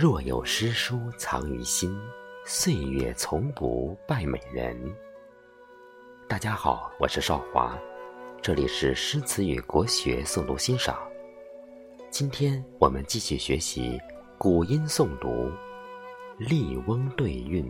[0.00, 1.92] 若有诗书藏于心，
[2.46, 4.80] 岁月从不败美人。
[6.28, 7.76] 大家好，我是少华，
[8.40, 10.96] 这里是诗词与国学诵读欣赏。
[12.10, 13.98] 今天我们继续学习
[14.38, 15.28] 古音诵读
[16.38, 17.64] 《笠翁对韵》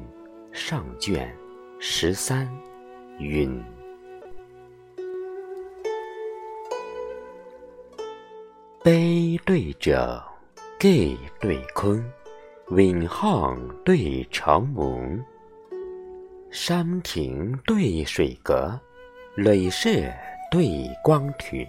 [0.53, 1.35] 上卷
[1.81, 2.47] 十三
[3.23, 3.51] 《韵》。
[8.83, 10.23] 悲对者，
[10.79, 10.91] 盖
[11.41, 12.05] 对坤。
[12.71, 15.25] 闿行对城门，
[16.51, 18.79] 山亭对水阁，
[19.37, 19.89] 垒舍
[20.51, 21.67] 对光群。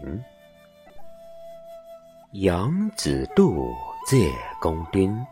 [2.34, 3.74] 杨子渡
[4.06, 5.26] 借公丁，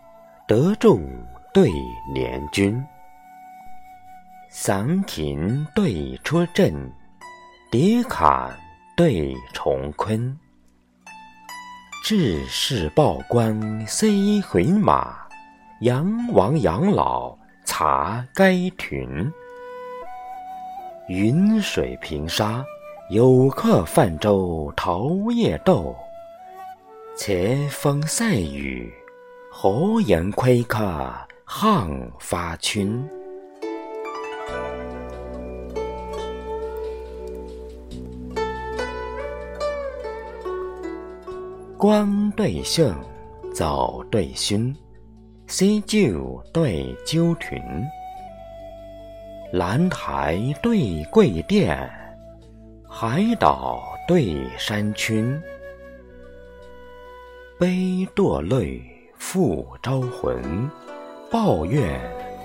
[0.48, 1.02] 得众
[1.54, 1.70] 对
[2.14, 2.82] 联军。
[4.50, 6.74] 桑亭对出阵，
[7.70, 8.58] 叠坎
[8.96, 10.40] 对重坤。
[12.06, 15.27] 志士报官虽回马。
[15.82, 19.32] 杨王养老察该群，
[21.08, 22.66] 云水平沙，
[23.12, 25.96] 有客泛舟桃叶豆。
[27.16, 28.92] 且风塞雨，
[29.52, 31.14] 何言窥客
[31.46, 33.08] 汉发群。
[41.78, 42.96] 光对盛，
[43.54, 44.76] 早对勋。
[45.48, 47.58] 西旧对鸠群，
[49.54, 51.90] 兰台对桂殿，
[52.86, 55.42] 海岛对山群。
[57.58, 58.82] 悲堕泪
[59.18, 60.70] 复招魂，
[61.32, 61.98] 抱怨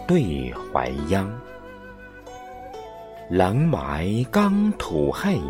[0.07, 1.29] 对淮央。
[3.29, 5.41] 狼埋刚土黑，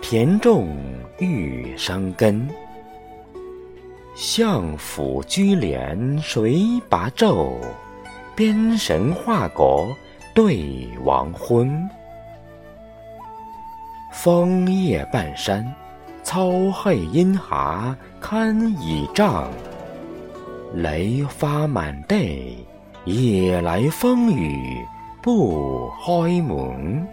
[0.00, 0.68] 田种
[1.18, 2.48] 玉生根。
[4.20, 7.54] 相府居廉谁拔胄？
[8.34, 9.96] 边神画国
[10.34, 11.88] 对王昏。
[14.12, 15.64] 枫叶半山，
[16.24, 19.48] 草黑阴蛤堪倚杖。
[20.74, 22.66] 雷发满地，
[23.04, 24.84] 夜来风雨
[25.22, 27.06] 不开门。